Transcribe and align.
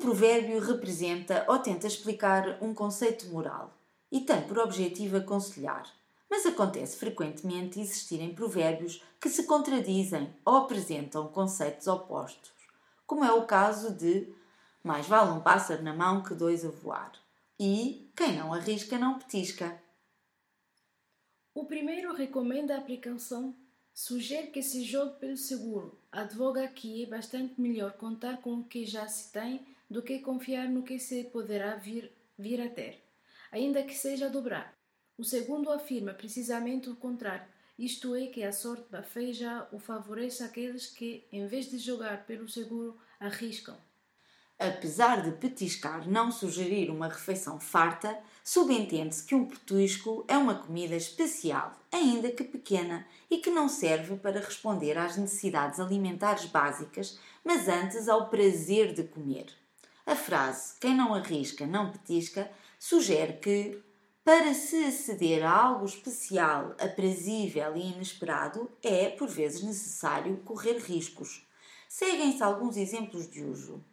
Provérbio 0.00 0.58
representa 0.60 1.44
ou 1.46 1.58
tenta 1.58 1.86
explicar 1.86 2.56
um 2.62 2.72
conceito 2.72 3.26
moral 3.26 3.78
e 4.10 4.22
tem 4.22 4.40
por 4.40 4.58
objetivo 4.58 5.18
aconselhar. 5.18 5.84
Mas 6.28 6.46
acontece 6.46 6.96
frequentemente 6.96 7.78
existirem 7.78 8.34
provérbios 8.34 9.04
que 9.20 9.28
se 9.28 9.44
contradizem 9.44 10.34
ou 10.42 10.56
apresentam 10.56 11.28
conceitos 11.28 11.86
opostos, 11.86 12.50
como 13.06 13.24
é 13.24 13.32
o 13.32 13.44
caso 13.44 13.92
de 13.92 14.32
mais 14.82 15.06
vale 15.06 15.32
um 15.32 15.40
pássaro 15.40 15.82
na 15.82 15.92
mão 15.92 16.22
que 16.22 16.34
dois 16.34 16.64
a 16.64 16.70
voar 16.70 17.12
e 17.58 18.10
quem 18.16 18.38
não 18.38 18.54
arrisca 18.54 18.98
não 18.98 19.18
petisca. 19.18 19.78
O 21.54 21.66
primeiro 21.66 22.14
recomenda 22.14 22.74
a 22.74 22.78
aplicação 22.78 23.54
Sugere 23.92 24.46
que 24.46 24.62
se 24.62 24.82
jogue 24.82 25.18
pelo 25.18 25.36
seguro. 25.36 25.98
Advoga 26.10 26.66
que 26.68 27.02
é 27.02 27.06
bastante 27.06 27.60
melhor 27.60 27.92
contar 27.92 28.40
com 28.40 28.54
o 28.54 28.64
que 28.64 28.86
já 28.86 29.06
se 29.06 29.30
tem 29.30 29.66
do 29.90 30.02
que 30.02 30.20
confiar 30.20 30.68
no 30.68 30.84
que 30.84 30.98
se 30.98 31.24
poderá 31.24 31.74
vir, 31.74 32.12
vir 32.38 32.60
a 32.60 32.68
ter, 32.68 33.02
ainda 33.50 33.82
que 33.82 33.94
seja 33.94 34.30
dobrar. 34.30 34.72
O 35.18 35.24
segundo 35.24 35.70
afirma 35.70 36.14
precisamente 36.14 36.88
o 36.88 36.96
contrário, 36.96 37.46
isto 37.78 38.14
é, 38.14 38.26
que 38.26 38.42
a 38.44 38.52
sorte 38.52 38.84
bafeja 38.90 39.66
ou 39.72 39.78
favorece 39.78 40.42
aqueles 40.42 40.86
que, 40.86 41.26
em 41.32 41.46
vez 41.46 41.68
de 41.68 41.78
jogar 41.78 42.24
pelo 42.26 42.48
seguro, 42.48 42.96
arriscam. 43.18 43.76
Apesar 44.58 45.22
de 45.22 45.32
petiscar 45.32 46.06
não 46.06 46.30
sugerir 46.30 46.90
uma 46.90 47.08
refeição 47.08 47.58
farta, 47.58 48.18
subentende-se 48.44 49.24
que 49.24 49.34
um 49.34 49.46
petisco 49.46 50.26
é 50.28 50.36
uma 50.36 50.54
comida 50.54 50.94
especial, 50.94 51.72
ainda 51.90 52.30
que 52.30 52.44
pequena, 52.44 53.06
e 53.30 53.38
que 53.38 53.48
não 53.48 53.70
serve 53.70 54.16
para 54.16 54.40
responder 54.40 54.98
às 54.98 55.16
necessidades 55.16 55.80
alimentares 55.80 56.44
básicas, 56.44 57.18
mas 57.42 57.66
antes 57.68 58.06
ao 58.06 58.28
prazer 58.28 58.92
de 58.92 59.04
comer. 59.04 59.46
A 60.06 60.16
frase 60.16 60.74
quem 60.80 60.94
não 60.94 61.14
arrisca 61.14 61.66
não 61.66 61.90
petisca 61.92 62.50
sugere 62.78 63.34
que, 63.34 63.82
para 64.24 64.54
se 64.54 64.84
aceder 64.84 65.44
a 65.44 65.50
algo 65.50 65.84
especial, 65.84 66.74
aprazível 66.80 67.76
e 67.76 67.92
inesperado, 67.92 68.70
é, 68.82 69.10
por 69.10 69.28
vezes, 69.28 69.62
necessário 69.62 70.38
correr 70.38 70.78
riscos. 70.78 71.46
Seguem-se 71.88 72.42
alguns 72.42 72.76
exemplos 72.76 73.28
de 73.28 73.44
uso. 73.44 73.84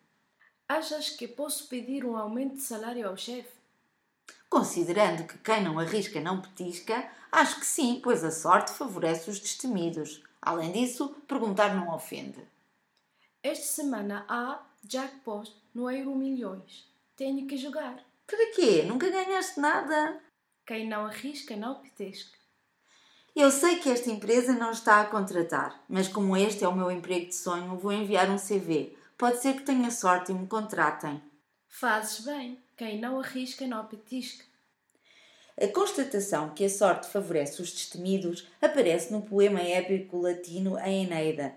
Achas 0.68 1.10
que 1.10 1.28
posso 1.28 1.68
pedir 1.68 2.06
um 2.06 2.16
aumento 2.16 2.56
de 2.56 2.62
salário 2.62 3.08
ao 3.08 3.18
chefe? 3.18 3.58
Considerando 4.50 5.26
que 5.26 5.38
quem 5.40 5.64
não 5.64 5.80
arrisca 5.80 6.22
não 6.22 6.42
petisca, 6.42 7.10
acho 7.32 7.60
que 7.60 7.66
sim, 7.66 8.00
pois 8.04 8.24
a 8.24 8.32
sorte 8.32 8.72
favorece 8.72 9.30
os 9.30 9.40
destemidos. 9.40 10.24
Além 10.42 10.72
disso, 10.72 11.16
perguntar 11.28 11.76
não 11.76 11.94
ofende. 11.94 12.40
Esta 13.44 13.66
semana 13.66 14.26
há 14.28 14.62
jackpot 14.84 15.52
no 15.74 15.90
Euro 15.90 16.16
Milhões. 16.16 16.92
Tenho 17.16 17.48
que 17.48 17.58
jogar. 17.58 18.04
Para 18.26 18.52
quê? 18.54 18.84
Nunca 18.84 19.10
ganhaste 19.10 19.60
nada. 19.60 20.22
Quem 20.66 20.88
não 20.88 21.06
arrisca 21.06 21.56
não 21.56 21.82
petisca. 21.82 22.38
Eu 23.36 23.52
sei 23.52 23.78
que 23.78 23.90
esta 23.90 24.10
empresa 24.10 24.54
não 24.54 24.72
está 24.72 25.00
a 25.00 25.06
contratar, 25.06 25.84
mas 25.88 26.08
como 26.08 26.36
este 26.36 26.64
é 26.64 26.68
o 26.68 26.76
meu 26.76 26.90
emprego 26.90 27.28
de 27.28 27.36
sonho, 27.36 27.78
vou 27.78 27.94
enviar 27.94 28.30
um 28.30 28.38
CV. 28.38 28.98
Pode 29.18 29.42
ser 29.42 29.54
que 29.54 29.64
tenha 29.64 29.92
sorte 29.92 30.32
e 30.32 30.36
me 30.36 30.48
contratem. 30.48 31.22
Fazes 31.68 32.26
bem. 32.26 32.58
Quem 32.76 33.00
não 33.00 33.20
arrisca 33.20 33.66
não 33.68 33.86
petisca. 33.86 34.44
A 35.60 35.68
constatação 35.68 36.52
que 36.52 36.66
a 36.66 36.70
sorte 36.70 37.08
favorece 37.08 37.62
os 37.62 37.72
destemidos 37.72 38.48
aparece 38.62 39.12
no 39.12 39.24
poema 39.24 39.62
épico 39.62 40.22
latino 40.22 40.76
A 40.76 40.88
Eneida, 40.90 41.56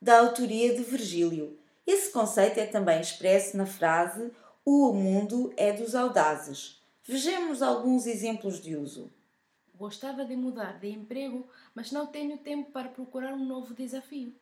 da 0.00 0.20
autoria 0.20 0.74
de 0.74 0.82
Virgílio. 0.84 1.58
Esse 1.86 2.10
conceito 2.10 2.58
é 2.58 2.66
também 2.66 3.00
expresso 3.00 3.56
na 3.56 3.66
frase 3.66 4.32
O 4.64 4.92
mundo 4.92 5.52
é 5.56 5.72
dos 5.72 5.94
audazes. 5.94 6.82
Vejamos 7.06 7.60
alguns 7.60 8.06
exemplos 8.06 8.60
de 8.60 8.74
uso. 8.74 9.12
Gostava 9.74 10.24
de 10.24 10.34
mudar 10.34 10.78
de 10.78 10.88
emprego, 10.88 11.46
mas 11.74 11.92
não 11.92 12.06
tenho 12.06 12.38
tempo 12.38 12.70
para 12.70 12.88
procurar 12.88 13.34
um 13.34 13.44
novo 13.44 13.74
desafio. 13.74 14.32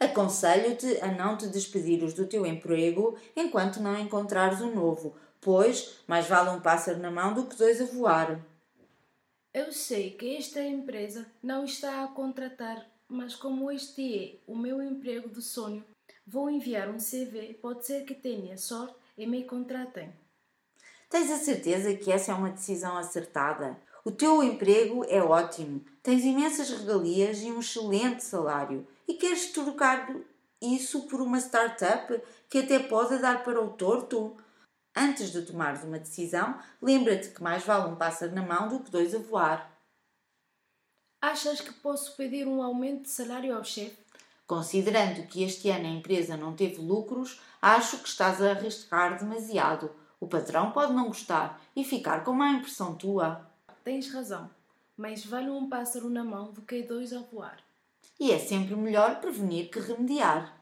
Aconselho-te 0.00 1.00
a 1.00 1.12
não 1.12 1.36
te 1.36 1.46
despedires 1.46 2.14
do 2.14 2.26
teu 2.26 2.46
emprego 2.46 3.16
enquanto 3.36 3.80
não 3.80 3.98
encontrares 3.98 4.60
um 4.60 4.74
novo, 4.74 5.14
pois 5.40 6.00
mais 6.06 6.26
vale 6.26 6.50
um 6.50 6.60
pássaro 6.60 6.98
na 6.98 7.10
mão 7.10 7.34
do 7.34 7.46
que 7.46 7.56
dois 7.56 7.80
a 7.80 7.84
voar. 7.84 8.40
Eu 9.52 9.72
sei 9.72 10.10
que 10.10 10.36
esta 10.36 10.62
empresa 10.62 11.26
não 11.42 11.64
está 11.64 12.02
a 12.02 12.08
contratar, 12.08 12.86
mas 13.08 13.34
como 13.34 13.70
este 13.70 14.18
é 14.18 14.36
o 14.46 14.56
meu 14.56 14.82
emprego 14.82 15.28
de 15.28 15.42
sonho, 15.42 15.84
vou 16.28 16.50
enviar 16.50 16.90
um 16.90 16.98
CV, 16.98 17.54
pode 17.54 17.86
ser 17.86 18.04
que 18.04 18.14
tenha 18.14 18.58
sorte 18.58 18.94
e 19.16 19.26
me 19.26 19.44
contratem. 19.44 20.12
Tens 21.08 21.30
a 21.30 21.38
certeza 21.38 21.94
que 21.94 22.12
essa 22.12 22.32
é 22.32 22.34
uma 22.34 22.50
decisão 22.50 22.98
acertada? 22.98 23.80
O 24.04 24.10
teu 24.10 24.42
emprego 24.42 25.04
é 25.08 25.22
ótimo, 25.22 25.82
tens 26.02 26.24
imensas 26.24 26.70
regalias 26.70 27.40
e 27.40 27.50
um 27.50 27.60
excelente 27.60 28.22
salário 28.22 28.86
e 29.06 29.14
queres 29.14 29.52
trocar 29.52 30.14
isso 30.60 31.06
por 31.08 31.20
uma 31.22 31.38
startup 31.38 32.20
que 32.50 32.58
até 32.58 32.78
pode 32.78 33.18
dar 33.18 33.42
para 33.42 33.62
o 33.62 33.70
torto? 33.70 34.36
Antes 34.94 35.32
de 35.32 35.42
tomares 35.42 35.82
uma 35.82 35.98
decisão, 35.98 36.58
lembra-te 36.82 37.30
que 37.30 37.42
mais 37.42 37.64
vale 37.64 37.90
um 37.90 37.96
pássaro 37.96 38.34
na 38.34 38.42
mão 38.42 38.68
do 38.68 38.80
que 38.80 38.90
dois 38.90 39.14
a 39.14 39.18
voar. 39.18 39.78
Achas 41.22 41.60
que 41.60 41.72
posso 41.72 42.16
pedir 42.16 42.46
um 42.46 42.62
aumento 42.62 43.02
de 43.02 43.10
salário 43.10 43.56
ao 43.56 43.64
chefe? 43.64 44.07
Considerando 44.48 45.26
que 45.26 45.42
este 45.44 45.68
ano 45.68 45.84
a 45.84 45.90
empresa 45.90 46.34
não 46.34 46.56
teve 46.56 46.80
lucros, 46.80 47.38
acho 47.60 47.98
que 47.98 48.08
estás 48.08 48.40
a 48.40 48.52
arriscar 48.52 49.18
demasiado. 49.18 49.90
O 50.18 50.26
patrão 50.26 50.70
pode 50.70 50.94
não 50.94 51.08
gostar 51.08 51.60
e 51.76 51.84
ficar 51.84 52.24
com 52.24 52.32
má 52.32 52.52
impressão 52.52 52.94
tua. 52.94 53.46
Tens 53.84 54.10
razão, 54.10 54.48
mas 54.96 55.22
vale 55.22 55.50
um 55.50 55.68
pássaro 55.68 56.08
na 56.08 56.24
mão 56.24 56.50
do 56.50 56.62
que 56.62 56.82
dois 56.82 57.12
a 57.12 57.20
voar. 57.20 57.58
E 58.18 58.32
é 58.32 58.38
sempre 58.38 58.74
melhor 58.74 59.20
prevenir 59.20 59.68
que 59.68 59.80
remediar. 59.80 60.58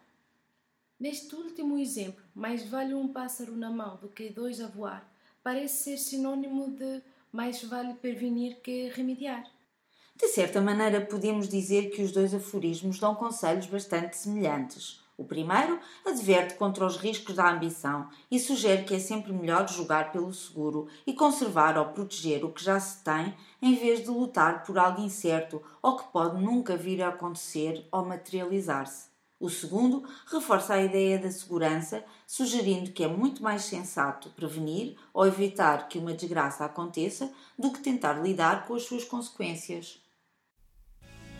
Neste 0.98 1.36
último 1.36 1.78
exemplo, 1.78 2.24
mais 2.34 2.68
vale 2.68 2.92
um 2.92 3.06
pássaro 3.06 3.56
na 3.56 3.70
mão 3.70 3.98
do 3.98 4.08
que 4.08 4.30
dois 4.30 4.60
a 4.60 4.66
voar, 4.66 5.08
parece 5.44 5.84
ser 5.84 5.98
sinônimo 5.98 6.72
de 6.72 7.00
mais 7.30 7.62
vale 7.62 7.94
prevenir 7.94 8.56
que 8.56 8.88
remediar. 8.88 9.48
De 10.18 10.28
certa 10.28 10.62
maneira, 10.62 11.02
podemos 11.02 11.46
dizer 11.46 11.90
que 11.90 12.02
os 12.02 12.10
dois 12.10 12.32
aforismos 12.32 12.98
dão 12.98 13.14
conselhos 13.14 13.66
bastante 13.66 14.16
semelhantes. 14.16 15.04
O 15.18 15.24
primeiro 15.24 15.78
adverte 16.06 16.54
contra 16.54 16.86
os 16.86 16.96
riscos 16.96 17.34
da 17.34 17.50
ambição 17.50 18.08
e 18.30 18.40
sugere 18.40 18.84
que 18.84 18.94
é 18.94 18.98
sempre 18.98 19.30
melhor 19.30 19.68
jogar 19.68 20.12
pelo 20.12 20.32
seguro 20.32 20.88
e 21.06 21.12
conservar 21.12 21.76
ou 21.76 21.86
proteger 21.86 22.44
o 22.44 22.50
que 22.50 22.64
já 22.64 22.80
se 22.80 23.04
tem 23.04 23.34
em 23.60 23.74
vez 23.74 24.04
de 24.04 24.08
lutar 24.08 24.64
por 24.64 24.78
algo 24.78 25.02
incerto 25.02 25.62
ou 25.82 25.96
que 25.98 26.10
pode 26.10 26.42
nunca 26.42 26.78
vir 26.78 27.02
a 27.02 27.08
acontecer 27.08 27.86
ou 27.92 28.04
materializar-se. 28.04 29.08
O 29.38 29.50
segundo 29.50 30.02
reforça 30.32 30.74
a 30.74 30.82
ideia 30.82 31.18
da 31.18 31.30
segurança, 31.30 32.02
sugerindo 32.26 32.92
que 32.92 33.04
é 33.04 33.08
muito 33.08 33.42
mais 33.42 33.64
sensato 33.64 34.30
prevenir 34.30 34.96
ou 35.12 35.26
evitar 35.26 35.88
que 35.88 35.98
uma 35.98 36.14
desgraça 36.14 36.64
aconteça 36.64 37.30
do 37.58 37.70
que 37.70 37.80
tentar 37.80 38.14
lidar 38.14 38.66
com 38.66 38.74
as 38.74 38.84
suas 38.84 39.04
consequências. 39.04 40.05